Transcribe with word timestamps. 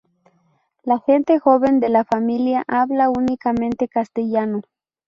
La 0.83 0.97
gente 0.97 1.37
joven 1.37 1.79
de 1.79 1.87
la 1.89 2.03
familia 2.03 2.63
habla 2.67 3.11
únicamente 3.11 3.87
castellano. 3.87 4.61